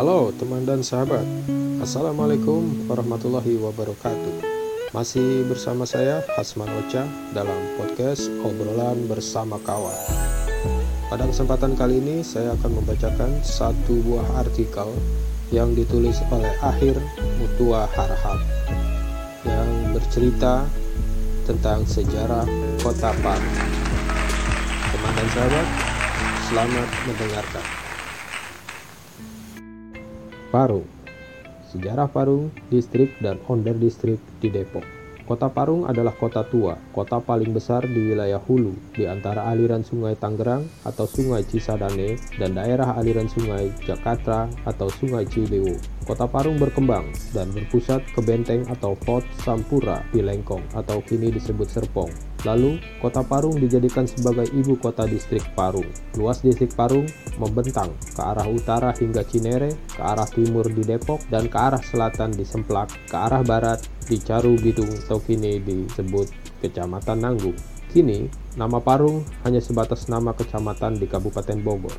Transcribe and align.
Halo 0.00 0.32
teman 0.32 0.64
dan 0.64 0.80
sahabat 0.80 1.20
Assalamualaikum 1.76 2.88
warahmatullahi 2.88 3.60
wabarakatuh 3.60 4.40
Masih 4.96 5.44
bersama 5.44 5.84
saya 5.84 6.24
Hasman 6.40 6.72
Ocha 6.72 7.04
dalam 7.36 7.60
podcast 7.76 8.32
obrolan 8.40 9.04
bersama 9.04 9.60
kawan 9.60 9.92
Pada 11.04 11.28
kesempatan 11.28 11.76
kali 11.76 12.00
ini 12.00 12.24
saya 12.24 12.56
akan 12.56 12.80
membacakan 12.80 13.44
satu 13.44 14.00
buah 14.00 14.40
artikel 14.40 14.88
yang 15.52 15.76
ditulis 15.76 16.16
oleh 16.32 16.48
Akhir 16.64 16.96
Mutua 17.36 17.84
Harhab 17.92 18.40
yang 19.44 19.68
bercerita 19.92 20.64
tentang 21.44 21.84
sejarah 21.84 22.48
kota 22.80 23.12
Palu. 23.20 23.52
Teman 24.96 25.12
dan 25.12 25.28
sahabat, 25.28 25.66
selamat 26.48 26.88
mendengarkan. 27.04 27.89
Parung 30.50 30.82
Sejarah 31.70 32.10
Parung, 32.10 32.50
distrik 32.74 33.14
dan 33.22 33.38
onder 33.46 33.70
distrik 33.78 34.18
di 34.42 34.50
Depok 34.50 34.82
Kota 35.30 35.46
Parung 35.46 35.86
adalah 35.86 36.10
kota 36.10 36.42
tua, 36.42 36.74
kota 36.90 37.22
paling 37.22 37.54
besar 37.54 37.86
di 37.86 38.10
wilayah 38.10 38.42
hulu 38.42 38.74
di 38.98 39.06
antara 39.06 39.46
aliran 39.46 39.86
sungai 39.86 40.18
Tangerang 40.18 40.66
atau 40.82 41.06
sungai 41.06 41.46
Cisadane 41.46 42.18
dan 42.34 42.58
daerah 42.58 42.98
aliran 42.98 43.30
sungai 43.30 43.70
Jakarta 43.86 44.50
atau 44.66 44.90
sungai 44.90 45.22
Ciliwung. 45.30 45.78
Kota 46.10 46.26
Parung 46.26 46.58
berkembang 46.58 47.06
dan 47.30 47.54
berpusat 47.54 48.02
ke 48.02 48.18
benteng 48.18 48.66
atau 48.66 48.98
Fort 49.06 49.22
Sampura 49.46 50.02
di 50.10 50.18
Lengkong 50.18 50.74
atau 50.74 50.98
kini 51.06 51.30
disebut 51.30 51.70
Serpong. 51.70 52.10
Lalu, 52.42 52.82
kota 52.98 53.22
Parung 53.22 53.54
dijadikan 53.54 54.10
sebagai 54.10 54.50
ibu 54.50 54.74
kota 54.74 55.06
distrik 55.06 55.46
Parung. 55.54 55.86
Luas 56.18 56.42
distrik 56.42 56.74
Parung 56.74 57.06
membentang 57.38 57.94
ke 58.10 58.18
arah 58.26 58.42
utara 58.50 58.90
hingga 58.98 59.22
Cinere, 59.22 59.78
ke 59.86 60.02
arah 60.02 60.26
timur 60.26 60.66
di 60.66 60.82
Depok, 60.82 61.22
dan 61.30 61.46
ke 61.46 61.54
arah 61.54 61.78
selatan 61.78 62.34
di 62.34 62.42
Semplak, 62.42 62.90
ke 63.06 63.14
arah 63.14 63.46
barat 63.46 63.78
di 64.10 64.18
Caru 64.18 64.58
Bidung 64.58 64.90
atau 65.06 65.22
kini 65.22 65.62
disebut 65.62 66.26
Kecamatan 66.58 67.22
Nanggung. 67.22 67.54
Kini, 67.94 68.26
nama 68.58 68.82
Parung 68.82 69.22
hanya 69.46 69.62
sebatas 69.62 70.10
nama 70.10 70.34
kecamatan 70.34 70.98
di 70.98 71.06
Kabupaten 71.06 71.62
Bogor. 71.62 71.94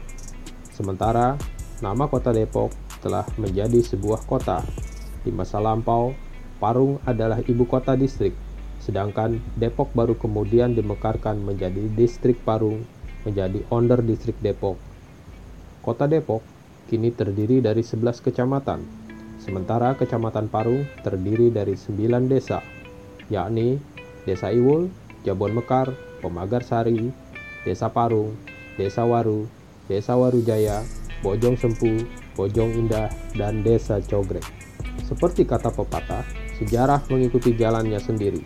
Sementara, 0.76 1.40
nama 1.80 2.12
kota 2.12 2.36
Depok 2.36 2.91
telah 3.02 3.26
menjadi 3.36 3.82
sebuah 3.82 4.24
kota. 4.30 4.62
Di 5.26 5.34
masa 5.34 5.58
lampau, 5.58 6.14
Parung 6.62 7.02
adalah 7.10 7.42
ibu 7.42 7.66
kota 7.66 7.98
distrik 7.98 8.38
sedangkan 8.82 9.38
Depok 9.54 9.94
baru 9.94 10.18
kemudian 10.18 10.74
dimekarkan 10.74 11.38
menjadi 11.38 11.86
distrik 11.94 12.42
Parung 12.42 12.82
menjadi 13.22 13.62
onder 13.70 14.02
distrik 14.02 14.36
Depok. 14.42 14.76
Kota 15.86 16.10
Depok 16.10 16.42
kini 16.90 17.14
terdiri 17.14 17.62
dari 17.62 17.86
11 17.86 18.26
kecamatan, 18.26 18.82
sementara 19.38 19.94
kecamatan 19.94 20.50
Parung 20.50 20.90
terdiri 21.06 21.54
dari 21.54 21.78
9 21.78 22.26
desa, 22.26 22.66
yakni 23.30 23.78
Desa 24.26 24.50
Iwul, 24.50 24.90
Jabon 25.26 25.54
Mekar, 25.54 25.94
Pemagar 26.22 26.66
Sari, 26.66 27.14
Desa 27.62 27.90
Parung, 27.94 28.34
Desa 28.78 29.06
Waru, 29.06 29.46
Desa 29.86 30.18
Waru 30.18 30.42
Jaya, 30.42 30.82
Bojong 31.22 31.58
Sempu, 31.58 32.06
Bojong 32.38 32.76
Indah, 32.76 33.12
dan 33.36 33.64
Desa 33.64 34.00
Cogrek. 34.00 34.46
Seperti 35.04 35.44
kata 35.44 35.72
pepatah, 35.72 36.24
sejarah 36.60 37.04
mengikuti 37.12 37.56
jalannya 37.56 38.00
sendiri 38.00 38.42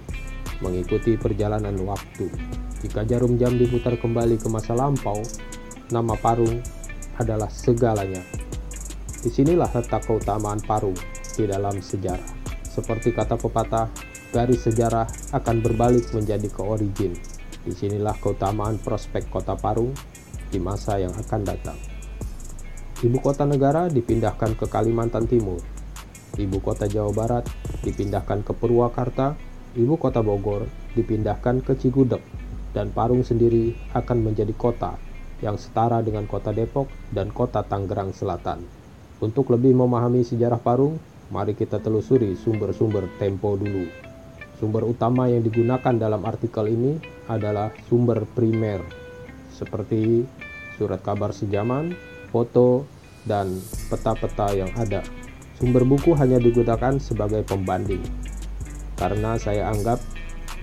mengikuti 0.63 1.19
perjalanan 1.19 1.75
waktu. 1.83 2.29
Jika 2.85 3.01
jarum 3.07 3.35
jam 3.41 3.57
diputar 3.57 3.97
kembali 3.97 4.37
ke 4.37 4.47
masa 4.47 4.77
lampau, 4.77 5.19
nama 5.89 6.13
Parung 6.19 6.61
adalah 7.17 7.49
segalanya. 7.49 8.21
Di 9.25 9.29
sinilah 9.33 9.71
letak 9.73 10.05
keutamaan 10.05 10.61
Parung 10.61 10.95
di 11.33 11.43
dalam 11.49 11.81
sejarah. 11.81 12.45
Seperti 12.61 13.15
kata 13.15 13.39
pepatah, 13.39 13.89
garis 14.29 14.67
sejarah 14.67 15.07
akan 15.33 15.63
berbalik 15.63 16.05
menjadi 16.13 16.45
ke 16.51 16.61
origin. 16.61 17.17
Di 17.65 17.73
sinilah 17.73 18.13
keutamaan 18.21 18.77
prospek 18.77 19.31
kota 19.33 19.57
Parung 19.57 19.95
di 20.53 20.61
masa 20.61 21.01
yang 21.01 21.15
akan 21.15 21.41
datang. 21.41 21.94
Ibu 23.05 23.21
kota 23.21 23.45
negara 23.45 23.85
dipindahkan 23.85 24.57
ke 24.57 24.65
Kalimantan 24.65 25.29
Timur. 25.29 25.61
Ibu 26.41 26.57
kota 26.57 26.89
Jawa 26.89 27.13
Barat 27.13 27.45
dipindahkan 27.85 28.41
ke 28.41 28.49
Purwakarta 28.57 29.37
ibu 29.77 29.93
kota 29.93 30.25
Bogor 30.25 30.65
dipindahkan 30.97 31.61
ke 31.61 31.77
Cigudeg 31.77 32.25
dan 32.73 32.89
Parung 32.89 33.21
sendiri 33.21 33.77
akan 33.93 34.25
menjadi 34.25 34.49
kota 34.57 34.97
yang 35.45 35.53
setara 35.53 36.01
dengan 36.01 36.25
kota 36.25 36.49
Depok 36.49 36.89
dan 37.13 37.29
kota 37.29 37.61
Tangerang 37.61 38.09
Selatan. 38.09 38.65
Untuk 39.21 39.53
lebih 39.53 39.77
memahami 39.77 40.25
sejarah 40.25 40.57
Parung, 40.57 40.97
mari 41.29 41.53
kita 41.53 41.77
telusuri 41.77 42.33
sumber-sumber 42.33 43.05
Tempo 43.21 43.53
dulu. 43.53 43.85
Sumber 44.57 44.81
utama 44.81 45.29
yang 45.29 45.45
digunakan 45.45 45.93
dalam 45.93 46.25
artikel 46.25 46.73
ini 46.73 46.97
adalah 47.29 47.69
sumber 47.85 48.25
primer, 48.33 48.81
seperti 49.53 50.25
surat 50.81 51.05
kabar 51.05 51.29
sejaman, 51.29 51.93
foto, 52.33 52.94
dan 53.25 53.61
peta-peta 53.89 54.53
yang 54.53 54.71
ada. 54.77 55.01
Sumber 55.57 55.83
buku 55.85 56.13
hanya 56.17 56.37
digunakan 56.37 56.99
sebagai 56.99 57.41
pembanding, 57.47 58.03
karena 58.99 59.39
saya 59.39 59.71
anggap 59.71 59.99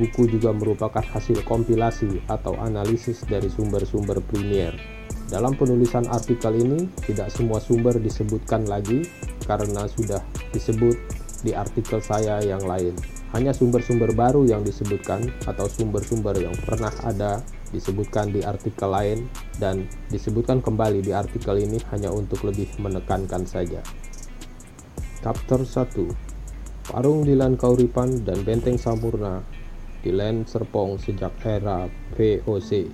buku 0.00 0.28
juga 0.28 0.52
merupakan 0.56 1.04
hasil 1.04 1.44
kompilasi 1.44 2.24
atau 2.28 2.56
analisis 2.60 3.24
dari 3.28 3.48
sumber-sumber 3.52 4.24
primer. 4.24 4.72
Dalam 5.32 5.56
penulisan 5.56 6.04
artikel 6.12 6.60
ini, 6.60 6.92
tidak 7.08 7.32
semua 7.32 7.56
sumber 7.56 7.96
disebutkan 7.96 8.68
lagi 8.68 9.08
karena 9.48 9.88
sudah 9.88 10.20
disebut 10.52 10.96
di 11.40 11.56
artikel 11.56 12.04
saya 12.04 12.44
yang 12.44 12.60
lain. 12.68 12.92
Hanya 13.32 13.56
sumber-sumber 13.56 14.12
baru 14.12 14.44
yang 14.44 14.60
disebutkan 14.60 15.32
atau 15.48 15.64
sumber-sumber 15.64 16.36
yang 16.36 16.52
pernah 16.68 16.92
ada 17.00 17.40
disebutkan 17.72 18.30
di 18.30 18.44
artikel 18.44 18.92
lain 18.92 19.26
dan 19.56 19.88
disebutkan 20.12 20.60
kembali 20.60 21.00
di 21.00 21.10
artikel 21.16 21.58
ini 21.58 21.80
hanya 21.90 22.12
untuk 22.12 22.44
lebih 22.44 22.68
menekankan 22.78 23.48
saja. 23.48 23.80
Chapter 25.24 25.64
1 25.64 26.32
Parung 26.92 27.24
di 27.24 27.32
Len 27.32 27.56
Kauripan 27.56 28.22
dan 28.22 28.44
Benteng 28.44 28.76
Sampurna 28.76 29.40
di 30.02 30.10
Len 30.10 30.44
Serpong 30.44 30.98
sejak 30.98 31.32
era 31.46 31.86
VOC. 32.18 32.90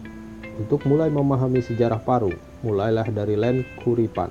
Untuk 0.60 0.84
mulai 0.84 1.08
memahami 1.08 1.64
sejarah 1.64 2.02
Parung, 2.04 2.36
mulailah 2.60 3.08
dari 3.08 3.34
Len 3.34 3.64
Kuripan, 3.80 4.28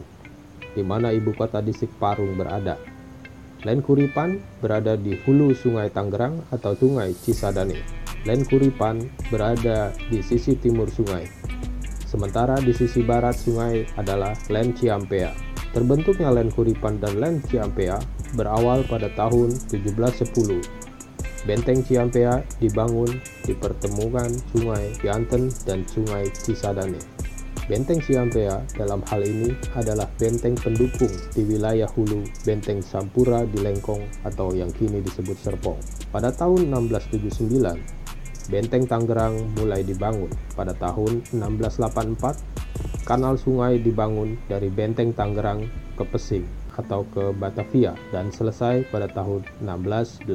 di 0.77 0.85
mana 0.85 1.09
ibu 1.09 1.33
kota 1.33 1.57
distrik 1.59 1.91
Parung 1.97 2.37
berada. 2.37 2.77
Len 3.65 3.81
Kuripan 3.81 4.37
berada 4.61 4.93
di 4.93 5.17
hulu 5.25 5.57
Sungai 5.57 5.89
Tangerang 5.89 6.45
atau 6.53 6.77
Sungai 6.77 7.17
Cisadane. 7.17 8.06
Len 8.27 8.43
Kuripan 8.43 9.07
berada 9.31 9.95
di 10.11 10.19
sisi 10.19 10.59
timur 10.59 10.91
sungai. 10.91 11.23
Sementara 12.03 12.59
di 12.59 12.75
sisi 12.75 12.99
barat 12.99 13.39
sungai 13.39 13.87
adalah 13.95 14.35
Len 14.51 14.75
Ciampea. 14.75 15.31
Terbentuknya 15.71 16.35
Len 16.35 16.51
Kuripan 16.51 16.99
dan 16.99 17.23
Len 17.23 17.39
Ciampea 17.47 17.95
berawal 18.35 18.83
pada 18.91 19.07
tahun 19.15 19.55
1710. 19.71 20.59
Benteng 21.47 21.79
Ciampea 21.87 22.43
dibangun 22.59 23.07
di 23.47 23.55
pertemuan 23.55 24.27
Sungai 24.51 24.91
Yanten 24.99 25.47
dan 25.63 25.87
Sungai 25.87 26.27
Cisadane. 26.35 26.99
Benteng 27.71 28.03
Ciampea 28.03 28.63
dalam 28.75 29.03
hal 29.07 29.23
ini 29.23 29.55
adalah 29.75 30.07
benteng 30.19 30.55
pendukung 30.59 31.11
di 31.31 31.47
wilayah 31.47 31.87
hulu 31.95 32.27
Benteng 32.43 32.83
Sampura 32.83 33.47
di 33.47 33.59
Lengkong 33.63 34.03
atau 34.27 34.51
yang 34.51 34.71
kini 34.75 34.99
disebut 34.99 35.35
Serpong. 35.39 35.79
Pada 36.11 36.31
tahun 36.31 36.71
1679, 36.71 37.96
Benteng 38.47 38.87
Tangerang 38.87 39.51
mulai 39.59 39.83
dibangun. 39.83 40.31
Pada 40.55 40.71
tahun 40.71 41.19
1684, 41.35 43.03
kanal 43.03 43.35
sungai 43.35 43.75
dibangun 43.83 44.39
dari 44.47 44.71
Benteng 44.71 45.11
Tangerang 45.11 45.67
ke 45.99 46.03
Pesing 46.07 46.47
atau 46.79 47.03
ke 47.11 47.35
Batavia 47.35 47.91
dan 48.15 48.31
selesai 48.31 48.87
pada 48.87 49.11
tahun 49.11 49.43
1687. 49.59 50.27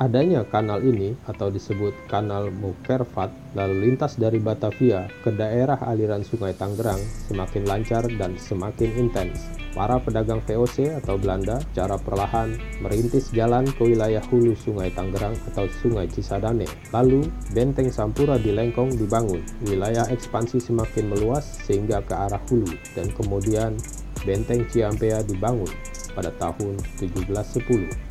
Adanya 0.00 0.48
kanal 0.48 0.80
ini 0.80 1.12
atau 1.28 1.52
disebut 1.52 1.92
Kanal 2.08 2.48
Mukervat 2.48 3.28
lalu 3.52 3.84
lintas 3.92 4.16
dari 4.16 4.40
Batavia 4.40 5.04
ke 5.20 5.28
daerah 5.28 5.76
aliran 5.84 6.24
Sungai 6.24 6.56
Tangerang 6.56 7.00
semakin 7.28 7.68
lancar 7.68 8.08
dan 8.16 8.32
semakin 8.40 8.96
intens. 8.96 9.59
Para 9.70 10.02
pedagang 10.02 10.42
VOC 10.42 10.98
atau 10.98 11.14
Belanda 11.14 11.62
cara 11.70 11.94
perlahan 11.94 12.58
merintis 12.82 13.30
jalan 13.30 13.62
ke 13.70 13.86
wilayah 13.86 14.18
hulu 14.26 14.58
Sungai 14.58 14.90
Tangerang 14.90 15.38
atau 15.54 15.70
Sungai 15.78 16.10
Cisadane. 16.10 16.66
Lalu 16.90 17.30
Benteng 17.54 17.86
Sampura 17.94 18.34
di 18.34 18.50
Lengkong 18.50 18.98
dibangun. 18.98 19.38
Wilayah 19.62 20.10
ekspansi 20.10 20.58
semakin 20.58 21.14
meluas 21.14 21.62
sehingga 21.62 22.02
ke 22.02 22.10
arah 22.10 22.42
hulu 22.50 22.66
dan 22.98 23.14
kemudian 23.14 23.78
Benteng 24.26 24.66
Ciampea 24.66 25.22
dibangun 25.22 25.70
pada 26.18 26.34
tahun 26.34 26.74
1710. 26.98 28.10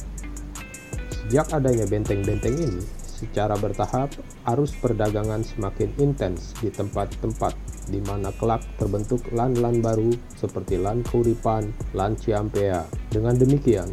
Sejak 1.11 1.51
adanya 1.53 1.85
benteng-benteng 1.85 2.55
ini, 2.57 2.81
secara 3.05 3.53
bertahap 3.59 4.09
arus 4.55 4.73
perdagangan 4.79 5.43
semakin 5.43 5.91
intens 5.99 6.55
di 6.63 6.71
tempat-tempat 6.71 7.53
di 7.89 7.99
mana 8.05 8.29
kelak 8.37 8.61
terbentuk 8.77 9.25
lan-lan 9.33 9.81
baru 9.81 10.13
seperti 10.37 10.77
lan 10.77 11.01
Kuripan, 11.03 11.73
lan 11.97 12.13
Ciampea. 12.15 12.85
Dengan 13.09 13.35
demikian, 13.35 13.89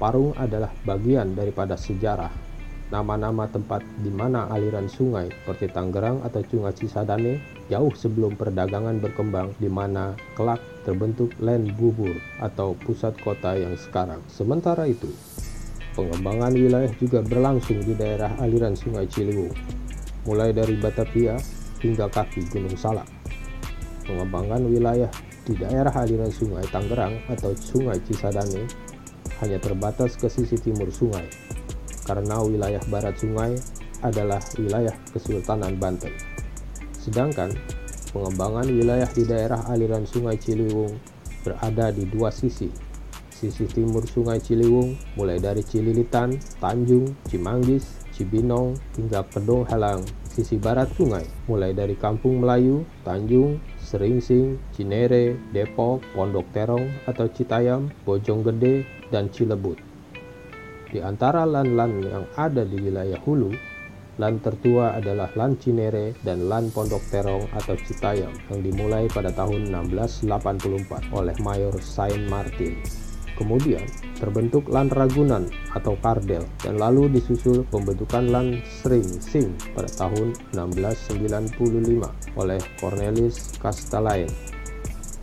Parung 0.00 0.32
adalah 0.40 0.72
bagian 0.88 1.36
daripada 1.36 1.76
sejarah. 1.76 2.32
Nama-nama 2.88 3.44
tempat 3.46 3.84
di 4.00 4.08
mana 4.08 4.48
aliran 4.48 4.88
sungai 4.88 5.28
seperti 5.28 5.68
Tangerang 5.70 6.24
atau 6.24 6.40
Sungai 6.42 6.72
Cisadane 6.72 7.34
jauh 7.68 7.92
sebelum 7.92 8.34
perdagangan 8.34 8.98
berkembang 8.98 9.54
di 9.60 9.68
mana 9.68 10.16
kelak 10.34 10.58
terbentuk 10.82 11.30
land 11.38 11.76
bubur 11.76 12.16
atau 12.40 12.74
pusat 12.80 13.14
kota 13.20 13.54
yang 13.60 13.76
sekarang. 13.76 14.24
Sementara 14.26 14.88
itu, 14.88 15.12
pengembangan 15.94 16.56
wilayah 16.56 16.90
juga 16.96 17.20
berlangsung 17.20 17.84
di 17.84 17.92
daerah 17.94 18.32
aliran 18.40 18.74
Sungai 18.74 19.04
Ciliwung, 19.06 19.52
mulai 20.24 20.50
dari 20.56 20.80
Batavia 20.80 21.36
hingga 21.80 22.06
kaki 22.12 22.46
Gunung 22.52 22.76
Salak. 22.76 23.08
Pengembangan 24.04 24.64
wilayah 24.68 25.10
di 25.48 25.56
daerah 25.56 25.92
aliran 25.96 26.30
Sungai 26.30 26.64
Tangerang 26.68 27.18
atau 27.32 27.56
Sungai 27.56 27.98
Cisadane 28.04 28.68
hanya 29.40 29.56
terbatas 29.56 30.20
ke 30.20 30.28
sisi 30.28 30.60
timur 30.60 30.92
sungai, 30.92 31.24
karena 32.04 32.44
wilayah 32.44 32.82
barat 32.92 33.16
sungai 33.16 33.56
adalah 34.04 34.40
wilayah 34.60 34.92
Kesultanan 35.16 35.80
Banten. 35.80 36.12
Sedangkan 37.00 37.56
pengembangan 38.12 38.68
wilayah 38.68 39.08
di 39.08 39.24
daerah 39.24 39.64
aliran 39.72 40.04
Sungai 40.04 40.36
Ciliwung 40.36 40.92
berada 41.40 41.88
di 41.88 42.04
dua 42.04 42.28
sisi. 42.28 42.68
Sisi 43.32 43.64
timur 43.64 44.04
Sungai 44.04 44.36
Ciliwung 44.44 45.00
mulai 45.16 45.40
dari 45.40 45.64
Cililitan, 45.64 46.36
Tanjung, 46.60 47.08
Cimanggis, 47.24 48.04
Cibinong, 48.12 48.76
hingga 49.00 49.24
Kedong 49.32 49.64
Halang. 49.72 50.04
Sisi 50.40 50.56
barat 50.56 50.88
sungai 50.96 51.28
mulai 51.52 51.76
dari 51.76 51.92
Kampung 52.00 52.40
Melayu, 52.40 52.80
Tanjung, 53.04 53.60
Seringsing, 53.76 54.56
Cinere, 54.72 55.36
Depok, 55.52 56.00
Pondok 56.16 56.48
Terong 56.56 56.88
atau 57.04 57.28
Citayam, 57.28 57.92
Bojonggede, 58.08 58.88
dan 59.12 59.28
Cilebut. 59.28 59.76
Di 60.88 61.04
antara 61.04 61.44
lan-lan 61.44 62.00
yang 62.00 62.24
ada 62.40 62.64
di 62.64 62.80
wilayah 62.80 63.20
hulu, 63.20 63.52
lan 64.16 64.40
tertua 64.40 64.96
adalah 64.96 65.28
Lan 65.36 65.60
Cinere 65.60 66.16
dan 66.24 66.48
Lan 66.48 66.72
Pondok 66.72 67.04
Terong 67.12 67.44
atau 67.52 67.76
Citayam 67.76 68.32
yang 68.48 68.64
dimulai 68.64 69.12
pada 69.12 69.28
tahun 69.36 69.68
1684 69.68 71.12
oleh 71.12 71.36
Mayor 71.44 71.76
Saint 71.84 72.24
Martin. 72.32 72.80
Kemudian 73.40 73.88
terbentuk 74.20 74.68
Lan 74.68 74.92
Ragunan 74.92 75.48
atau 75.72 75.96
Kardel 76.04 76.44
dan 76.60 76.76
lalu 76.76 77.08
disusul 77.08 77.64
pembentukan 77.72 78.28
Lan 78.28 78.60
Sring 78.68 79.08
Sing 79.24 79.56
pada 79.72 79.88
tahun 79.96 80.36
1695 80.52 82.36
oleh 82.36 82.60
Cornelis 82.76 83.56
Castellain 83.56 84.28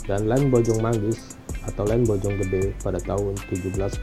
dan 0.10 0.26
Lan 0.26 0.50
Bojong 0.50 0.82
Manggis 0.82 1.38
atau 1.68 1.84
Len 1.84 2.08
Bojonggede 2.08 2.74
pada 2.80 2.98
tahun 3.04 3.36
1701 3.52 4.02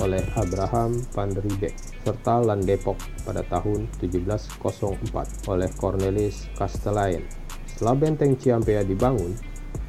oleh 0.00 0.22
Abraham 0.34 0.96
van 1.12 1.30
Riebeeck 1.30 1.76
serta 2.02 2.40
Lan 2.40 2.64
Depok 2.64 2.96
pada 3.22 3.44
tahun 3.46 3.86
1704 4.00 5.44
oleh 5.46 5.68
Cornelis 5.76 6.48
Castellain. 6.56 7.20
Setelah 7.68 7.94
benteng 7.94 8.34
Ciampea 8.34 8.80
dibangun, 8.82 9.36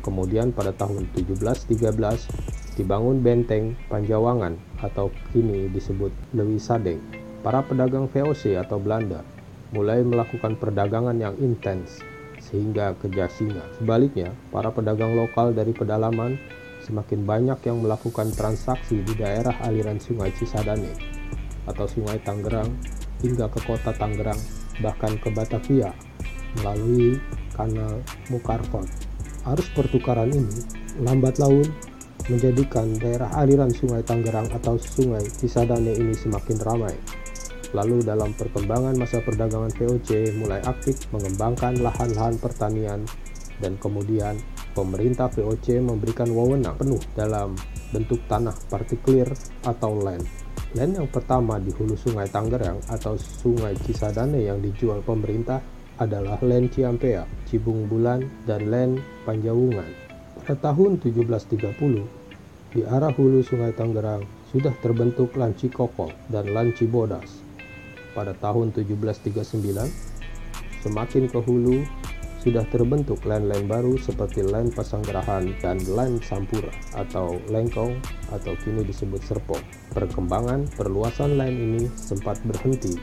kemudian 0.03 0.51
pada 0.51 0.75
tahun 0.75 1.07
1713 1.15 2.60
dibangun 2.75 3.19
benteng 3.19 3.75
Panjawangan 3.91 4.55
atau 4.79 5.11
kini 5.31 5.67
disebut 5.71 6.11
Lewi 6.35 6.57
Sadeng. 6.57 7.01
Para 7.41 7.65
pedagang 7.65 8.05
VOC 8.05 8.55
atau 8.59 8.77
Belanda 8.77 9.25
mulai 9.73 10.03
melakukan 10.03 10.59
perdagangan 10.59 11.17
yang 11.17 11.33
intens 11.41 12.03
sehingga 12.37 12.93
ke 12.99 13.07
Jasinga. 13.07 13.63
Sebaliknya, 13.79 14.33
para 14.51 14.69
pedagang 14.69 15.15
lokal 15.15 15.55
dari 15.55 15.71
pedalaman 15.71 16.35
semakin 16.83 17.23
banyak 17.23 17.59
yang 17.65 17.79
melakukan 17.79 18.33
transaksi 18.33 18.99
di 19.05 19.13
daerah 19.15 19.53
aliran 19.63 20.01
sungai 20.01 20.33
Cisadane 20.33 20.91
atau 21.69 21.85
sungai 21.85 22.17
Tangerang 22.25 22.67
hingga 23.21 23.47
ke 23.47 23.61
kota 23.63 23.93
Tangerang 23.93 24.37
bahkan 24.81 25.13
ke 25.21 25.29
Batavia 25.29 25.93
melalui 26.59 27.21
kanal 27.53 28.01
Mukarfot. 28.33 28.89
Arus 29.45 29.69
pertukaran 29.73 30.29
ini 30.33 30.57
lambat 31.01 31.37
laun 31.37 31.65
menjadikan 32.27 32.91
daerah 32.99 33.31
aliran 33.39 33.71
sungai 33.71 34.05
Tangerang 34.05 34.51
atau 34.53 34.77
sungai 34.77 35.23
Cisadane 35.25 35.95
ini 35.95 36.13
semakin 36.13 36.57
ramai. 36.61 36.95
Lalu 37.71 38.03
dalam 38.03 38.35
perkembangan 38.35 38.99
masa 38.99 39.23
perdagangan 39.23 39.71
VOC 39.71 40.35
mulai 40.35 40.59
aktif 40.67 41.07
mengembangkan 41.15 41.79
lahan-lahan 41.79 42.35
pertanian 42.35 43.07
dan 43.63 43.79
kemudian 43.79 44.35
pemerintah 44.75 45.31
VOC 45.31 45.79
memberikan 45.79 46.27
wewenang 46.35 46.75
penuh 46.75 46.99
dalam 47.15 47.55
bentuk 47.95 48.19
tanah 48.27 48.55
partikelir 48.67 49.31
atau 49.63 49.95
land. 49.95 50.27
Land 50.75 50.99
yang 50.99 51.09
pertama 51.11 51.59
di 51.59 51.71
hulu 51.71 51.95
sungai 51.99 52.27
Tangerang 52.27 52.79
atau 52.87 53.15
sungai 53.19 53.75
Cisadane 53.83 54.39
yang 54.43 54.59
dijual 54.59 55.03
pemerintah 55.03 55.59
adalah 55.99 56.39
land 56.41 56.71
Ciampea, 56.71 57.27
Cibung 57.45 57.85
Bulan, 57.85 58.23
dan 58.47 58.71
land 58.71 59.03
Panjawungan. 59.27 60.10
Pada 60.41 60.73
tahun 60.73 60.97
1730, 60.97 62.73
di 62.73 62.81
arah 62.81 63.13
hulu 63.13 63.45
sungai 63.45 63.77
Tangerang 63.77 64.25
sudah 64.49 64.73
terbentuk 64.81 65.37
land 65.37 65.53
Cikokol 65.53 66.09
dan 66.33 66.49
land 66.49 66.73
Cibodas. 66.73 67.45
Pada 68.17 68.33
tahun 68.33 68.73
1739, 68.73 69.37
semakin 70.81 71.29
ke 71.29 71.37
hulu 71.45 71.85
sudah 72.41 72.65
terbentuk 72.73 73.21
line-line 73.21 73.69
baru 73.69 74.01
seperti 74.01 74.41
line 74.41 74.73
Pasanggerahan 74.73 75.45
dan 75.61 75.77
line 75.85 76.17
Sampura 76.25 76.73
atau 76.97 77.37
Lengkong 77.45 78.01
atau 78.33 78.57
kini 78.65 78.81
disebut 78.81 79.21
Serpong. 79.21 79.61
Perkembangan 79.93 80.65
perluasan 80.73 81.37
line 81.37 81.53
ini 81.69 81.83
sempat 81.93 82.41
berhenti 82.41 82.97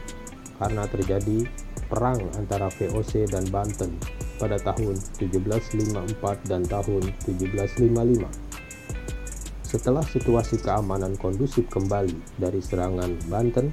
karena 0.59 0.83
terjadi 0.91 1.47
perang 1.87 2.19
antara 2.35 2.67
VOC 2.67 3.31
dan 3.31 3.47
Banten 3.47 3.95
pada 4.39 4.55
tahun 4.57 4.95
1754 5.19 6.47
dan 6.47 6.63
tahun 6.63 7.03
1755. 7.27 8.49
Setelah 9.67 10.01
situasi 10.01 10.57
keamanan 10.65 11.13
kondusif 11.19 11.69
kembali 11.69 12.41
dari 12.41 12.57
serangan 12.57 13.13
Banten, 13.29 13.69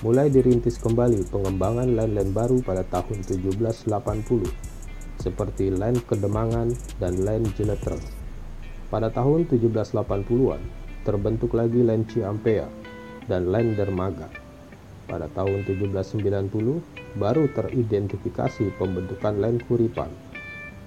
mulai 0.00 0.32
dirintis 0.32 0.80
kembali 0.80 1.28
pengembangan 1.28 1.92
line-line 1.92 2.32
baru 2.32 2.64
pada 2.64 2.86
tahun 2.88 3.20
1780 3.26 4.72
seperti 5.20 5.70
Land 5.70 6.02
Kedemangan 6.10 6.74
dan 6.98 7.22
Land 7.22 7.54
Jenetreng. 7.54 8.02
Pada 8.90 9.08
tahun 9.08 9.46
1780-an, 9.46 10.62
terbentuk 11.06 11.54
lagi 11.54 11.80
Land 11.86 12.10
Ciampea 12.10 12.66
dan 13.30 13.48
Land 13.48 13.78
Dermaga. 13.78 14.26
Pada 15.06 15.30
tahun 15.30 15.62
1790, 15.68 17.01
baru 17.16 17.48
teridentifikasi 17.52 18.72
pembentukan 18.80 19.36
Land 19.36 19.66
Kuripan, 19.68 20.08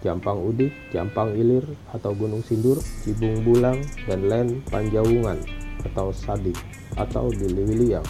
Jampang 0.06 0.38
Udik, 0.38 0.74
Jampang 0.94 1.34
Ilir 1.34 1.66
atau 1.94 2.14
Gunung 2.14 2.46
Sindur, 2.46 2.78
Cibung 3.02 3.42
Bulang, 3.42 3.82
dan 4.06 4.30
Land 4.30 4.66
Panjawungan 4.70 5.42
atau 5.86 6.14
Sadi 6.14 6.54
atau 6.98 7.30
di 7.34 7.50
Liwiliang. 7.50 8.06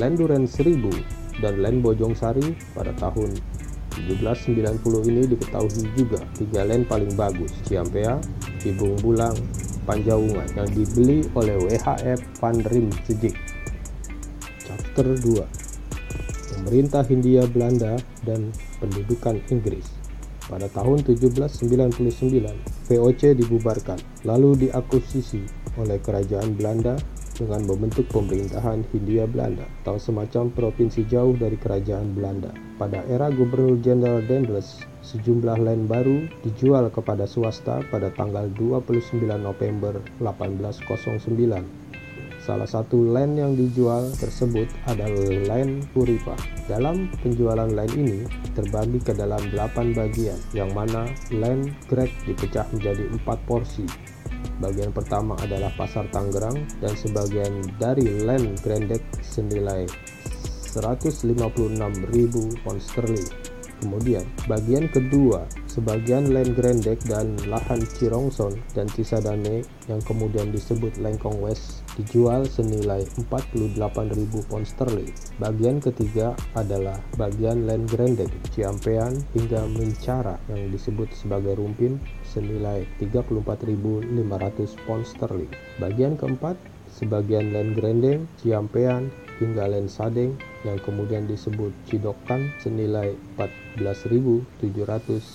Land 0.00 0.16
Duren 0.16 0.48
Seribu 0.48 0.88
dan 1.44 1.60
Land 1.60 1.84
Bojong 1.84 2.16
Sari 2.16 2.56
pada 2.72 2.96
tahun 2.96 3.36
1790 4.08 5.12
ini 5.12 5.22
diketahui 5.28 5.84
juga 5.92 6.24
tiga 6.32 6.64
land 6.64 6.88
paling 6.88 7.12
bagus, 7.12 7.52
Ciampea, 7.68 8.16
Cibung 8.56 8.96
Bulang, 9.04 9.36
Panjawungan 9.84 10.48
yang 10.56 10.68
dibeli 10.72 11.26
oleh 11.36 11.58
WHF 11.60 12.40
Van 12.40 12.56
Rim 12.72 12.88
Sejik. 13.04 13.36
Chapter 14.64 15.12
2 15.20 15.61
Pemerintah 16.62 17.02
Hindia 17.02 17.42
Belanda 17.50 17.98
dan 18.22 18.54
Pendudukan 18.78 19.34
Inggris 19.50 19.82
pada 20.46 20.70
tahun 20.70 21.02
1799 21.02 21.98
VOC 22.86 23.34
dibubarkan 23.34 23.98
lalu 24.22 24.70
diakuisisi 24.70 25.42
oleh 25.74 25.98
kerajaan 25.98 26.54
Belanda 26.54 26.94
dengan 27.34 27.66
membentuk 27.66 28.06
pemerintahan 28.14 28.86
Hindia 28.94 29.26
Belanda 29.26 29.66
atau 29.82 29.98
semacam 29.98 30.54
provinsi 30.54 31.02
jauh 31.10 31.34
dari 31.34 31.58
kerajaan 31.58 32.14
Belanda. 32.14 32.54
Pada 32.78 33.02
era 33.10 33.26
Gubernur 33.34 33.82
Jenderal 33.82 34.22
Dendles, 34.22 34.86
sejumlah 35.02 35.58
land 35.58 35.90
baru 35.90 36.30
dijual 36.46 36.94
kepada 36.94 37.26
swasta 37.26 37.82
pada 37.90 38.14
tanggal 38.14 38.46
29 38.54 39.18
November 39.34 39.98
1809. 40.22 41.82
Salah 42.42 42.66
satu 42.66 43.06
land 43.06 43.38
yang 43.38 43.54
dijual 43.54 44.10
tersebut 44.18 44.66
adalah 44.90 45.30
land 45.46 45.86
Puripa. 45.94 46.34
Dalam 46.66 47.06
penjualan 47.22 47.70
land 47.70 47.94
ini 47.94 48.26
terbagi 48.58 48.98
ke 48.98 49.14
dalam 49.14 49.38
8 49.54 49.94
bagian, 49.94 50.38
yang 50.50 50.74
mana 50.74 51.06
land 51.30 51.70
Greg 51.86 52.10
dipecah 52.26 52.66
menjadi 52.74 53.06
4 53.14 53.46
porsi 53.46 53.86
Bagian 54.58 54.94
pertama 54.94 55.34
adalah 55.42 55.74
pasar 55.74 56.06
Tangerang 56.10 56.66
dan 56.78 56.94
sebagian 56.94 57.62
dari 57.82 58.22
land 58.22 58.62
Grandek 58.62 59.02
senilai 59.22 59.86
156.000 60.70 62.62
pound 62.62 62.80
sterling. 62.80 63.51
Kemudian, 63.82 64.22
bagian 64.46 64.86
kedua, 64.86 65.42
sebagian 65.66 66.30
land 66.30 66.54
Grandek 66.54 67.02
dan 67.02 67.34
lahan 67.50 67.82
Cirongson 67.98 68.54
dan 68.78 68.86
Cisadane 68.86 69.66
yang 69.90 69.98
kemudian 70.06 70.54
disebut 70.54 71.02
Lengkong 71.02 71.42
West 71.42 71.82
dijual 71.98 72.46
senilai 72.46 73.02
48.000 73.26 74.46
pound 74.46 74.66
sterling. 74.70 75.10
Bagian 75.42 75.82
ketiga 75.82 76.38
adalah 76.54 76.94
bagian 77.18 77.66
land 77.66 77.90
Grandek, 77.90 78.30
Ciampean 78.54 79.18
hingga 79.34 79.66
Mencara 79.74 80.38
yang 80.46 80.70
disebut 80.70 81.10
sebagai 81.10 81.58
Rumpin 81.58 81.98
senilai 82.22 82.86
34.500 83.02 84.06
pound 84.86 85.04
sterling. 85.10 85.50
Bagian 85.82 86.14
keempat, 86.14 86.54
sebagian 87.02 87.50
land 87.50 87.74
Grandeng, 87.74 88.30
Ciampean 88.38 89.10
hingga 89.42 89.66
land 89.66 89.90
Sadeng 89.90 90.38
yang 90.62 90.78
kemudian 90.86 91.26
disebut 91.26 91.74
Cidokan 91.90 92.54
senilai 92.62 93.18
14.700 93.34 94.46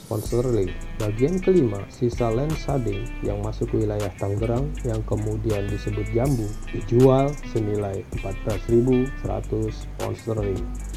pound. 0.07 0.71
Bagian 1.03 1.36
kelima, 1.43 1.83
sisa 1.91 2.31
land 2.31 2.55
Sading 2.55 3.03
yang 3.19 3.43
masuk 3.43 3.75
wilayah 3.75 4.07
Tangerang 4.15 4.71
yang 4.88 5.03
kemudian 5.03 5.67
disebut 5.67 6.07
Jambu 6.15 6.47
dijual 6.71 7.36
senilai 7.51 8.07
14.100 8.24 9.12
pound. 10.00 10.15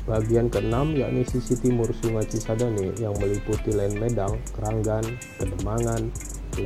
Bagian 0.06 0.46
keenam 0.48 0.94
yakni 0.94 1.26
sisi 1.26 1.58
timur 1.58 1.90
Sungai 1.90 2.24
Cisadane 2.30 2.94
yang 3.02 3.12
meliputi 3.18 3.74
land 3.74 3.98
Medang, 3.98 4.38
Keranggan, 4.54 5.04
Kedemangan, 5.36 6.08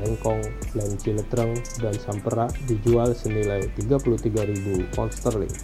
Lengkong, 0.01 0.43
Land 0.75 0.95
Ciletreng, 1.03 1.55
dan 1.79 1.95
Sampera 2.01 2.51
dijual 2.67 3.15
senilai 3.15 3.69
33.000 3.79 4.95
pound 4.95 5.13
sterling. 5.15 5.55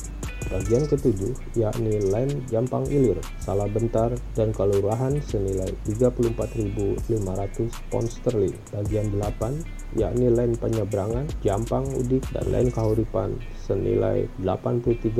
Bagian 0.50 0.82
ketujuh 0.82 1.30
yakni 1.54 2.10
Land 2.10 2.50
Jampang 2.50 2.82
Ilir, 2.90 3.22
Salah 3.38 3.70
Bentar, 3.70 4.10
dan 4.34 4.50
Kelurahan 4.50 5.22
senilai 5.22 5.70
34.500 5.86 7.70
pound 7.86 8.10
sterling. 8.10 8.56
Bagian 8.74 9.14
delapan 9.14 9.62
yakni 9.94 10.26
Land 10.26 10.58
Penyeberangan, 10.58 11.30
Jampang 11.46 11.86
Udik, 11.94 12.26
dan 12.34 12.50
Land 12.50 12.74
Kahuripan 12.74 13.38
senilai 13.62 14.26
83.000 14.42 15.14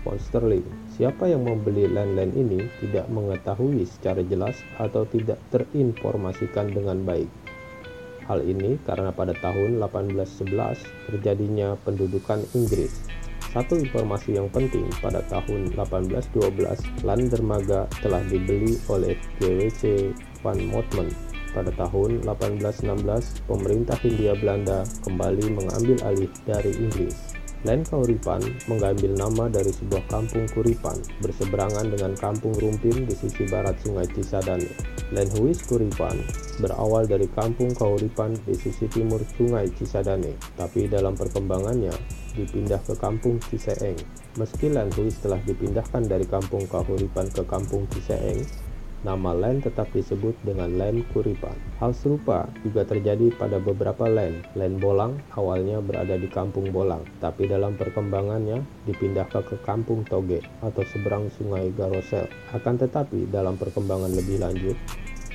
pound 0.00 0.20
sterling. 0.24 0.64
Siapa 0.96 1.28
yang 1.28 1.44
membeli 1.44 1.84
land-land 1.84 2.32
ini 2.32 2.64
tidak 2.80 3.12
mengetahui 3.12 3.84
secara 3.84 4.24
jelas 4.24 4.56
atau 4.80 5.04
tidak 5.04 5.36
terinformasikan 5.52 6.72
dengan 6.72 7.04
baik. 7.04 7.28
Hal 8.32 8.48
ini 8.48 8.80
karena 8.88 9.12
pada 9.12 9.36
tahun 9.36 9.76
1811 9.76 10.48
terjadinya 11.12 11.76
pendudukan 11.84 12.40
Inggris 12.56 13.04
satu 13.52 13.76
informasi 13.76 14.40
yang 14.40 14.48
penting, 14.48 14.88
pada 15.04 15.20
tahun 15.28 15.76
1812, 15.76 17.04
Land 17.04 17.28
Dermaga 17.28 17.84
telah 18.00 18.24
dibeli 18.24 18.80
oleh 18.88 19.12
GWC 19.36 20.16
Van 20.40 20.56
Motman. 20.72 21.12
Pada 21.52 21.68
tahun 21.76 22.24
1816, 22.24 23.44
pemerintah 23.44 24.00
Hindia 24.00 24.32
Belanda 24.40 24.88
kembali 25.04 25.52
mengambil 25.52 26.00
alih 26.00 26.32
dari 26.48 26.72
Inggris. 26.80 27.31
Land 27.62 27.94
Kauripan 27.94 28.42
mengambil 28.66 29.14
nama 29.14 29.46
dari 29.46 29.70
sebuah 29.70 30.10
kampung 30.10 30.50
Kuripan 30.50 30.98
berseberangan 31.22 31.94
dengan 31.94 32.10
kampung 32.18 32.50
Rumpin 32.58 33.06
di 33.06 33.14
sisi 33.14 33.46
barat 33.46 33.78
sungai 33.86 34.02
Cisadane. 34.10 34.66
Land 35.14 35.30
Huis 35.38 35.62
Kuripan 35.62 36.18
berawal 36.58 37.06
dari 37.06 37.30
kampung 37.30 37.70
Kauripan 37.70 38.34
di 38.50 38.58
sisi 38.58 38.90
timur 38.90 39.22
sungai 39.38 39.70
Cisadane, 39.78 40.34
tapi 40.58 40.90
dalam 40.90 41.14
perkembangannya 41.14 41.94
dipindah 42.34 42.82
ke 42.82 42.98
kampung 42.98 43.38
Ciseeng. 43.46 43.94
Meski 44.42 44.66
Landhuis 44.66 45.22
telah 45.22 45.38
dipindahkan 45.46 46.02
dari 46.10 46.26
kampung 46.26 46.66
Kahuripan 46.66 47.30
ke 47.30 47.46
kampung 47.46 47.86
Ciseeng, 47.94 48.42
nama 49.02 49.34
land 49.34 49.66
tetap 49.66 49.90
disebut 49.90 50.34
dengan 50.46 50.78
land 50.78 51.02
Kuripan. 51.10 51.54
Hal 51.82 51.90
serupa 51.90 52.46
juga 52.62 52.86
terjadi 52.86 53.34
pada 53.34 53.58
beberapa 53.58 54.06
land. 54.06 54.46
Land 54.54 54.78
Bolang 54.78 55.18
awalnya 55.34 55.82
berada 55.82 56.14
di 56.14 56.30
kampung 56.30 56.70
Bolang, 56.70 57.02
tapi 57.18 57.50
dalam 57.50 57.74
perkembangannya 57.74 58.62
dipindahkan 58.86 59.42
ke 59.42 59.56
kampung 59.66 60.06
Toge 60.06 60.38
atau 60.62 60.82
seberang 60.94 61.26
sungai 61.34 61.74
Garosel. 61.74 62.30
Akan 62.54 62.78
tetapi 62.78 63.26
dalam 63.26 63.58
perkembangan 63.58 64.14
lebih 64.14 64.38
lanjut, 64.38 64.78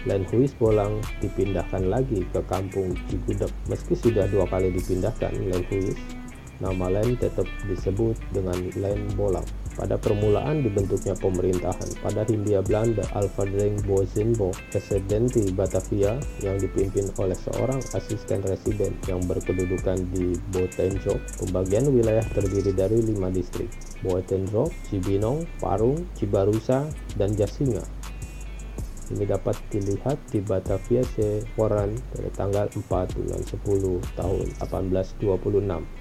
Land 0.08 0.32
Huis 0.32 0.56
Bolang 0.56 1.04
dipindahkan 1.20 1.92
lagi 1.92 2.24
ke 2.32 2.40
kampung 2.48 2.96
Cigudeg. 3.12 3.52
Meski 3.68 4.00
sudah 4.00 4.32
dua 4.32 4.48
kali 4.48 4.72
dipindahkan, 4.72 5.36
Land 5.52 5.68
Huis 5.68 6.00
nama 6.58 6.90
lain 6.90 7.14
tetap 7.20 7.46
disebut 7.70 8.18
dengan 8.34 8.58
lain 8.80 9.06
Bolang. 9.14 9.46
Pada 9.78 9.94
permulaan 9.94 10.66
dibentuknya 10.66 11.14
pemerintahan 11.14 12.02
pada 12.02 12.26
Hindia 12.26 12.66
Belanda 12.66 13.06
Alfred 13.14 13.78
Bozenbo, 13.86 14.50
Residenti 14.74 15.54
Batavia 15.54 16.18
yang 16.42 16.58
dipimpin 16.58 17.14
oleh 17.22 17.38
seorang 17.38 17.78
asisten 17.94 18.42
residen 18.42 18.98
yang 19.06 19.22
berkedudukan 19.30 20.02
di 20.18 20.34
Botenjo. 20.50 21.22
Pembagian 21.46 21.94
wilayah 21.94 22.26
terdiri 22.34 22.74
dari 22.74 23.06
lima 23.06 23.30
distrik, 23.30 23.70
Botenjo, 24.02 24.74
Cibinong, 24.90 25.46
Parung, 25.62 26.10
Cibarusa, 26.18 26.90
dan 27.14 27.38
Jasinga. 27.38 27.86
Ini 29.08 29.24
dapat 29.24 29.56
dilihat 29.72 30.20
di 30.34 30.44
Batavia 30.44 31.00
Sekoran 31.06 31.96
pada 32.12 32.30
tanggal 32.36 32.66
4 32.68 33.16
bulan 33.16 33.40
10 33.40 34.20
tahun 34.20 34.46
1826. 34.60 35.97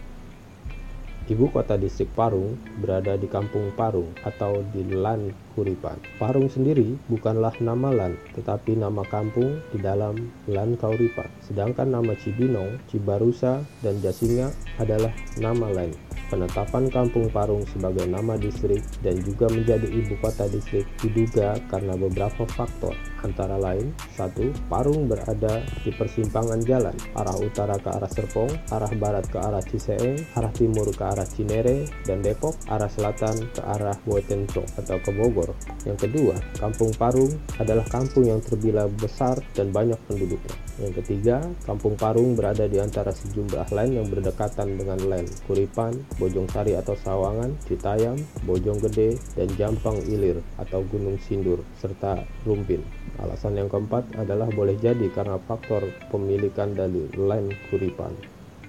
Ibu 1.26 1.50
kota 1.50 1.74
distrik 1.74 2.06
Parung 2.14 2.54
berada 2.78 3.18
di 3.18 3.26
Kampung 3.26 3.74
Parung 3.74 4.14
atau 4.22 4.62
di 4.70 4.86
Lan 4.86 5.34
Kuripan. 5.58 5.98
Parung 6.22 6.46
sendiri 6.46 6.94
bukanlah 7.10 7.50
nama 7.58 7.90
Lan, 7.90 8.14
tetapi 8.38 8.78
nama 8.78 9.02
kampung 9.10 9.58
di 9.74 9.82
dalam 9.82 10.30
Lan 10.46 10.78
Kauripan. 10.78 11.26
Sedangkan 11.42 11.90
nama 11.90 12.14
Cibinong, 12.14 12.78
Cibarusa, 12.86 13.58
dan 13.82 13.98
Jasinga 13.98 14.54
adalah 14.78 15.10
nama 15.42 15.66
lain. 15.74 15.98
Penetapan 16.30 16.94
Kampung 16.94 17.26
Parung 17.34 17.66
sebagai 17.74 18.06
nama 18.06 18.38
distrik 18.38 18.86
dan 19.02 19.18
juga 19.26 19.50
menjadi 19.50 19.86
ibu 19.86 20.14
kota 20.22 20.46
distrik 20.46 20.86
diduga 21.02 21.58
karena 21.66 21.98
beberapa 21.98 22.46
faktor, 22.54 22.94
antara 23.24 23.56
lain 23.56 23.92
satu, 24.16 24.50
Parung 24.66 25.06
berada 25.06 25.62
di 25.84 25.90
persimpangan 25.94 26.60
jalan, 26.64 26.96
arah 27.16 27.36
utara 27.38 27.76
ke 27.80 27.88
arah 27.88 28.10
Serpong, 28.10 28.50
arah 28.72 28.92
barat 28.98 29.24
ke 29.28 29.38
arah 29.38 29.62
Ciseeng, 29.62 30.20
arah 30.34 30.52
timur 30.52 30.88
ke 30.90 31.04
arah 31.04 31.26
Cinere 31.26 31.86
dan 32.04 32.20
Depok, 32.20 32.56
arah 32.68 32.90
selatan 32.90 33.48
ke 33.52 33.62
arah 33.62 33.96
Botenco 34.04 34.64
atau 34.76 34.96
ke 35.00 35.10
Bogor. 35.14 35.54
Yang 35.86 36.08
kedua, 36.08 36.34
Kampung 36.58 36.92
Parung 36.98 37.32
adalah 37.62 37.86
kampung 37.86 38.26
yang 38.26 38.42
terbilang 38.42 38.90
besar 38.98 39.38
dan 39.54 39.70
banyak 39.70 39.98
penduduknya. 40.08 40.56
Yang 40.76 41.00
ketiga, 41.00 41.40
Kampung 41.64 41.96
Parung 41.96 42.36
berada 42.36 42.68
di 42.68 42.76
antara 42.76 43.08
sejumlah 43.08 43.72
lain 43.72 43.92
yang 43.96 44.08
berdekatan 44.12 44.76
dengan 44.76 45.00
lain 45.08 45.24
Kuripan, 45.48 45.96
Bojong 46.20 46.52
Sari 46.52 46.76
atau 46.76 46.92
Sawangan, 46.92 47.56
Citayam, 47.64 48.20
Bojong 48.44 48.76
Gede, 48.84 49.16
dan 49.32 49.48
Jampang 49.56 49.96
Ilir 50.04 50.44
atau 50.60 50.84
Gunung 50.84 51.16
Sindur, 51.24 51.64
serta 51.80 52.20
Rumpin. 52.44 52.84
Alasan 53.16 53.56
yang 53.56 53.72
keempat 53.72 54.12
adalah 54.20 54.44
boleh 54.52 54.76
jadi 54.76 55.08
karena 55.12 55.40
faktor 55.48 55.88
pemilikan 56.12 56.76
dari 56.76 57.08
lain 57.16 57.48
Kuripan. 57.72 58.12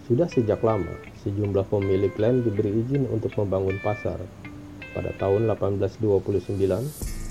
Sudah 0.07 0.31
sejak 0.31 0.63
lama, 0.63 0.95
sejumlah 1.27 1.67
pemilik 1.67 2.15
land 2.15 2.47
diberi 2.47 2.71
izin 2.79 3.11
untuk 3.11 3.35
membangun 3.35 3.75
pasar. 3.83 4.15
Pada 4.95 5.11
tahun 5.19 5.51
1829, 5.51 6.63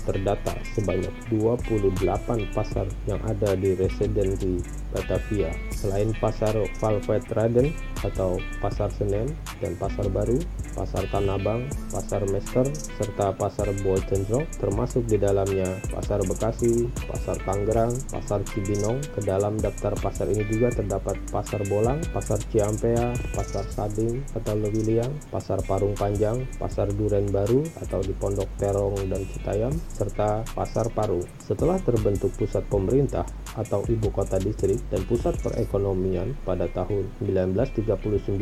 terdata 0.07 0.55
sebanyak 0.77 1.11
28 1.33 2.55
pasar 2.55 2.87
yang 3.09 3.19
ada 3.27 3.57
di 3.59 3.75
residensi 3.75 4.63
Batavia. 4.97 5.53
Selain 5.69 6.09
pasar 6.17 6.57
Valvetraden 6.81 7.69
atau 8.01 8.41
pasar 8.57 8.89
Senen 8.97 9.29
dan 9.61 9.77
pasar 9.77 10.09
baru, 10.09 10.41
pasar 10.73 11.05
Tanabang, 11.13 11.69
pasar 11.93 12.25
Mester, 12.29 12.65
serta 12.97 13.33
pasar 13.37 13.69
Boitenzo 13.85 14.41
termasuk 14.57 15.05
di 15.05 15.21
dalamnya 15.21 15.77
pasar 15.93 16.25
Bekasi, 16.25 16.89
pasar 17.05 17.37
Tangerang, 17.45 17.93
pasar 18.09 18.41
Cibinong. 18.49 18.97
Ke 19.13 19.21
dalam 19.21 19.61
daftar 19.61 19.93
pasar 20.01 20.29
ini 20.33 20.41
juga 20.49 20.73
terdapat 20.73 21.17
pasar 21.29 21.61
Bolang, 21.69 22.01
pasar 22.09 22.41
Ciampea, 22.49 23.13
pasar 23.37 23.65
Sading 23.69 24.25
atau 24.33 24.57
Lewiliang, 24.57 25.13
pasar 25.29 25.61
Parung 25.65 25.93
Panjang, 25.93 26.41
pasar 26.57 26.89
Duren 26.89 27.29
Baru 27.29 27.61
atau 27.85 28.01
di 28.01 28.13
Pondok 28.17 28.49
Terong 28.57 28.97
dan 29.09 29.21
Citayam, 29.29 29.73
serta 29.93 30.41
Pasar 30.55 30.89
Paru. 30.93 31.21
Setelah 31.43 31.77
terbentuk 31.83 32.33
pusat 32.37 32.65
pemerintah 32.71 33.27
atau 33.57 33.81
ibu 33.89 34.13
kota 34.13 34.37
distrik 34.37 34.77
dan 34.93 35.01
pusat 35.09 35.33
perekonomian 35.41 36.37
pada 36.45 36.69
tahun 36.71 37.09
1939, 37.25 38.37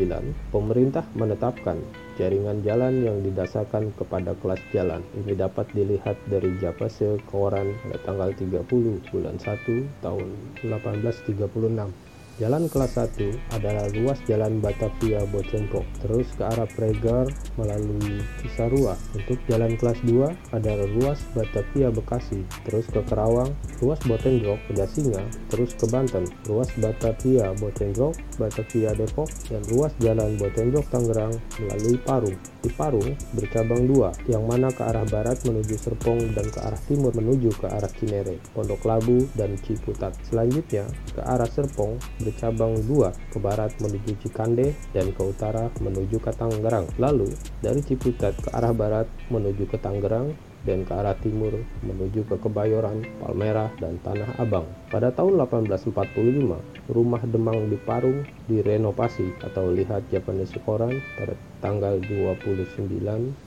pemerintah 0.52 1.08
menetapkan 1.16 1.80
jaringan 2.20 2.62
jalan 2.62 3.04
yang 3.04 3.18
didasarkan 3.24 3.96
kepada 3.96 4.36
kelas 4.44 4.60
jalan. 4.76 5.02
Ini 5.16 5.40
dapat 5.40 5.72
dilihat 5.72 6.20
dari 6.28 6.52
Japase 6.60 7.20
Koran 7.32 7.72
pada 7.88 7.98
tanggal 8.04 8.30
30 8.36 8.68
bulan 9.12 9.36
1 9.40 10.04
tahun 10.04 10.28
1836. 10.62 12.05
Jalan 12.36 12.68
kelas 12.68 13.00
1 13.00 13.56
adalah 13.56 13.88
ruas 13.96 14.20
jalan 14.28 14.60
Batavia 14.60 15.24
Bocenko, 15.32 15.88
terus 16.04 16.28
ke 16.36 16.44
arah 16.44 16.68
Pregar 16.68 17.32
melalui 17.56 18.20
Cisarua. 18.44 19.00
Untuk 19.16 19.40
jalan 19.48 19.80
kelas 19.80 19.96
2 20.04 20.52
adalah 20.52 20.84
ruas 21.00 21.24
Batavia 21.32 21.96
Bekasi, 21.96 22.44
terus 22.68 22.92
ke 22.92 23.00
Kerawang, 23.08 23.56
ruas 23.80 24.04
Botenjok 24.04 24.60
ke 24.68 24.72
Jasinga, 24.76 25.24
terus 25.48 25.80
ke 25.80 25.88
Banten, 25.88 26.28
ruas 26.44 26.68
Batavia 26.76 27.56
Botenjok, 27.56 28.20
Batavia 28.36 28.92
Depok, 28.92 29.32
dan 29.48 29.64
ruas 29.72 29.96
jalan 30.04 30.36
Botenjok 30.36 30.84
Tangerang 30.92 31.40
melalui 31.64 31.96
Parung. 32.04 32.36
Di 32.60 32.68
Parung 32.76 33.16
bercabang 33.32 33.88
dua, 33.88 34.12
yang 34.28 34.44
mana 34.44 34.68
ke 34.76 34.84
arah 34.84 35.08
barat 35.08 35.40
menuju 35.48 35.80
Serpong 35.80 36.36
dan 36.36 36.52
ke 36.52 36.60
arah 36.60 36.82
timur 36.84 37.16
menuju 37.16 37.48
ke 37.64 37.72
arah 37.72 37.92
Cinere, 37.96 38.44
Pondok 38.52 38.84
Labu, 38.84 39.24
dan 39.40 39.56
Ciputat. 39.64 40.12
Selanjutnya 40.28 40.84
ke 41.16 41.24
arah 41.24 41.48
Serpong 41.48 41.96
bercabang 42.26 42.82
dua 42.90 43.14
ke 43.30 43.38
barat 43.38 43.70
menuju 43.78 44.18
Cikande 44.26 44.74
dan 44.90 45.14
ke 45.14 45.22
utara 45.22 45.70
menuju 45.78 46.18
ke 46.18 46.34
Tangerang. 46.34 46.90
Lalu 46.98 47.30
dari 47.62 47.86
Ciputat 47.86 48.34
ke 48.42 48.50
arah 48.50 48.74
barat 48.74 49.06
menuju 49.30 49.70
ke 49.70 49.78
Tangerang 49.78 50.34
dan 50.66 50.82
ke 50.82 50.92
arah 50.98 51.14
timur 51.22 51.54
menuju 51.86 52.26
ke 52.26 52.36
Kebayoran, 52.42 53.06
Palmerah, 53.22 53.70
dan 53.78 54.02
Tanah 54.02 54.42
Abang. 54.42 54.66
Pada 54.90 55.14
tahun 55.14 55.38
1845, 55.46 56.90
rumah 56.90 57.22
Demang 57.30 57.70
di 57.70 57.78
Parung 57.78 58.26
direnovasi 58.50 59.46
atau 59.46 59.70
lihat 59.70 60.10
Japanese 60.10 60.58
koran 60.66 60.98
pada 61.22 61.38
tanggal 61.66 61.98
29 61.98 62.78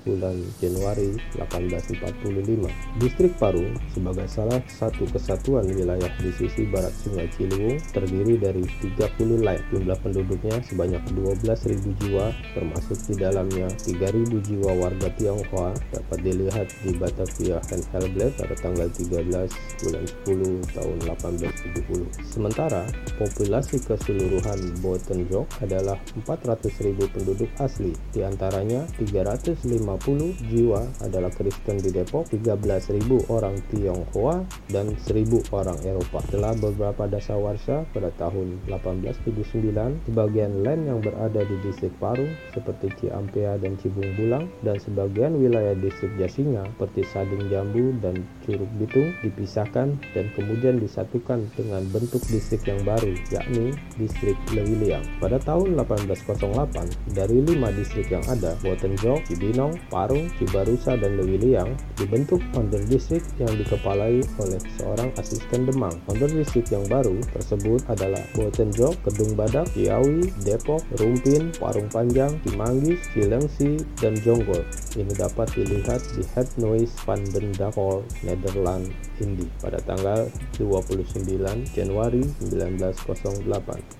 bulan 0.02 0.36
Januari 0.58 1.14
1845. 1.38 2.66
Distrik 2.98 3.38
Parung 3.38 3.78
sebagai 3.94 4.26
salah 4.26 4.58
satu 4.66 5.06
kesatuan 5.06 5.70
wilayah 5.70 6.10
di 6.18 6.34
sisi 6.34 6.66
barat 6.66 6.90
Sungai 6.98 7.30
Ciliwung 7.38 7.78
terdiri 7.94 8.34
dari 8.42 8.66
30 8.82 9.38
lain. 9.38 9.62
Jumlah 9.70 9.94
penduduknya 10.02 10.58
sebanyak 10.66 10.98
12.000 11.14 11.78
jiwa 12.02 12.34
termasuk 12.58 12.98
di 13.06 13.14
dalamnya 13.22 13.70
3.000 13.86 14.34
jiwa 14.50 14.70
warga 14.74 15.08
Tionghoa 15.14 15.78
dapat 15.94 16.18
dilihat 16.18 16.66
di 16.82 16.98
Batavia 16.98 17.62
and 17.70 17.86
Helblad 17.94 18.34
pada 18.34 18.54
tanggal 18.58 18.90
13 18.98 19.46
bulan 19.86 20.04
10 20.26 20.74
tahun 20.74 20.96
1870. 21.06 22.26
Sementara 22.26 22.82
populasi 23.14 23.78
keseluruhan 23.86 24.58
Botenjok 24.82 25.46
adalah 25.62 25.94
400.000 26.26 27.14
penduduk 27.14 27.50
asli 27.62 27.94
di 28.12 28.24
antaranya 28.24 28.88
350 28.96 30.48
jiwa 30.48 30.80
adalah 31.04 31.30
Kristen 31.32 31.76
di 31.78 31.92
Depok, 31.92 32.30
13.000 32.32 33.28
orang 33.28 33.60
Tionghoa, 33.68 34.42
dan 34.72 34.96
1.000 34.96 35.52
orang 35.52 35.78
Eropa. 35.84 36.24
Setelah 36.28 36.54
beberapa 36.56 37.04
dasawarsa 37.04 37.84
pada 37.92 38.08
tahun 38.16 38.60
1879, 38.70 40.08
sebagian 40.08 40.64
land 40.64 40.82
yang 40.88 41.00
berada 41.04 41.44
di 41.44 41.56
distrik 41.64 41.92
Parung 41.98 42.30
seperti 42.54 42.92
Ciampea 43.02 43.60
dan 43.60 43.74
Cibung 43.80 44.08
Bulang 44.16 44.48
dan 44.62 44.80
sebagian 44.80 45.36
wilayah 45.36 45.74
distrik 45.76 46.12
Jasinga 46.20 46.64
seperti 46.76 47.02
Sading 47.10 47.50
Jambu 47.50 47.96
dan 47.98 48.22
Curug 48.44 48.70
Bitung 48.78 49.10
dipisahkan 49.24 49.98
dan 50.14 50.26
kemudian 50.36 50.78
disatukan 50.78 51.48
dengan 51.58 51.82
bentuk 51.90 52.22
distrik 52.28 52.64
yang 52.68 52.80
baru 52.84 53.16
yakni 53.32 53.74
distrik 53.98 54.36
Lewiliang. 54.54 55.02
Pada 55.18 55.40
tahun 55.42 55.74
1808, 55.74 57.16
dari 57.16 57.38
lima 57.42 57.72
distrik 57.74 57.87
distrik 57.88 58.12
yang 58.12 58.26
ada, 58.28 58.52
Botenjok, 58.60 59.24
Cibinong, 59.24 59.72
Parung, 59.88 60.28
Cibarusa, 60.36 61.00
dan 61.00 61.16
Lewiliang, 61.16 61.72
dibentuk 61.96 62.44
Onder 62.52 62.84
District 62.84 63.24
yang 63.40 63.48
dikepalai 63.56 64.20
oleh 64.36 64.60
seorang 64.76 65.08
asisten 65.16 65.64
Demang. 65.64 65.96
Onder 66.04 66.28
District 66.28 66.68
yang 66.68 66.84
baru 66.84 67.16
tersebut 67.32 67.80
adalah 67.88 68.20
Botenjok, 68.36 68.92
Kedung 69.08 69.32
Badak, 69.32 69.72
Ciawi, 69.72 70.28
Depok, 70.44 70.84
Rumpin, 71.00 71.48
Parung 71.56 71.88
Panjang, 71.88 72.36
Cimanggis, 72.44 73.00
Cilengsi, 73.16 73.80
dan 74.04 74.12
Jonggol. 74.20 74.60
Ini 74.92 75.16
dapat 75.16 75.48
dilihat 75.56 76.04
di 76.12 76.28
Head 76.36 76.60
Noise 76.60 76.92
van 77.08 77.24
den 77.32 77.56
Dakol, 77.56 78.04
Nederland, 78.20 78.92
Indi 79.16 79.48
pada 79.64 79.80
tanggal 79.80 80.28
29 80.60 81.24
Januari 81.72 82.20
1908 82.52 83.97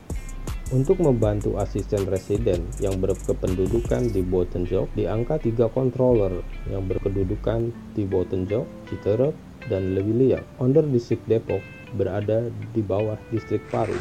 untuk 0.69 1.01
membantu 1.01 1.57
asisten 1.57 2.05
residen 2.13 2.61
yang 2.77 3.01
berkependudukan 3.01 4.13
di 4.13 4.21
Botenjok 4.21 4.93
di 4.93 5.09
angka 5.09 5.41
controller 5.73 6.45
yang 6.69 6.85
berkedudukan 6.85 7.73
di 7.97 8.05
Botenjok, 8.05 8.69
Citerep, 8.93 9.33
dan 9.73 9.97
Lewilia. 9.97 10.45
Under 10.61 10.85
Distrik 10.85 11.25
Depok 11.25 11.65
berada 11.97 12.53
di 12.77 12.85
bawah 12.85 13.17
Distrik 13.33 13.65
Paru. 13.73 13.97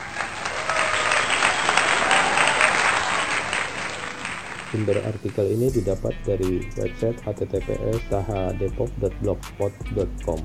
Sumber 4.68 5.00
artikel 5.08 5.48
ini 5.48 5.72
didapat 5.72 6.12
dari 6.28 6.60
website 6.76 7.24
https 7.24 8.04
tahadepok.blogspot.com. 8.12 10.44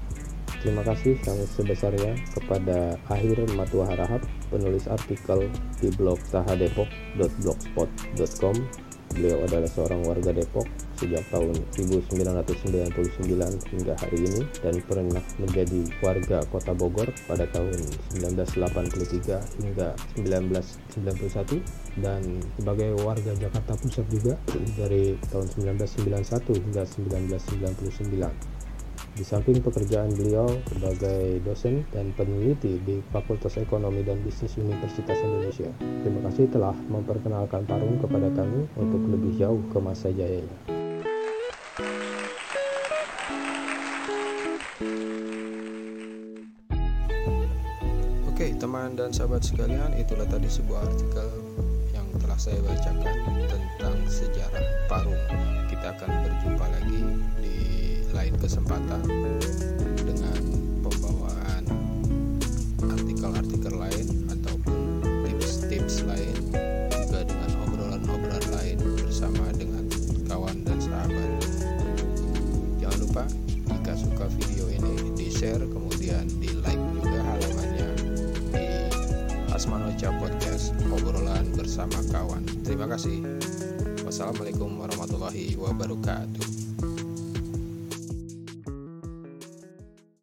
Terima 0.62 0.87
kasih 0.87 1.18
yang 1.27 1.42
sebesarnya 1.51 2.14
kepada 2.31 2.94
Akhir 3.11 3.42
Matua 3.59 3.90
Harahap, 3.90 4.23
penulis 4.53 4.85
artikel 4.85 5.49
di 5.81 5.88
blog 5.97 6.21
sahadepok.blogspot.com. 6.29 8.57
Beliau 9.12 9.45
adalah 9.45 9.69
seorang 9.69 10.09
warga 10.09 10.33
Depok 10.33 10.65
sejak 10.97 11.21
tahun 11.29 11.53
1999 11.77 12.97
hingga 13.77 13.93
hari 14.01 14.25
ini 14.25 14.41
dan 14.65 14.81
pernah 14.88 15.21
menjadi 15.37 15.85
warga 16.01 16.41
kota 16.49 16.73
Bogor 16.73 17.12
pada 17.29 17.45
tahun 17.53 17.77
1983 18.17 19.61
hingga 19.61 19.93
1991 20.17 21.61
dan 22.01 22.25
sebagai 22.57 22.97
warga 23.05 23.37
Jakarta 23.37 23.77
Pusat 23.77 24.07
juga 24.09 24.41
dari 24.81 25.12
tahun 25.29 25.77
1991 25.77 26.73
hingga 26.73 26.88
1999. 26.88 28.62
Di 29.12 29.29
samping 29.29 29.61
pekerjaan 29.61 30.09
beliau 30.16 30.48
sebagai 30.72 31.44
dosen 31.44 31.85
dan 31.92 32.16
peneliti 32.16 32.81
di 32.81 33.05
Fakultas 33.12 33.61
Ekonomi 33.61 34.01
dan 34.01 34.25
Bisnis 34.25 34.57
Universitas 34.57 35.20
Indonesia. 35.20 35.68
Terima 36.01 36.25
kasih 36.33 36.48
telah 36.48 36.72
memperkenalkan 36.88 37.68
Parung 37.68 38.01
kepada 38.01 38.33
kami 38.33 38.64
untuk 38.72 39.05
lebih 39.12 39.37
jauh 39.37 39.61
ke 39.68 39.79
masa 39.85 40.09
jayanya. 40.09 40.57
Oke, 48.33 48.57
teman 48.57 48.96
dan 48.96 49.12
sahabat 49.12 49.44
sekalian, 49.44 49.92
itulah 49.92 50.25
tadi 50.25 50.48
sebuah 50.48 50.88
artikel 50.88 51.29
yang 51.92 52.09
telah 52.16 52.40
saya 52.40 52.64
bacakan 52.64 53.20
tentang 53.44 53.96
sejarah 54.09 54.66
Parung. 54.88 55.32
Kesempatan 58.42 59.07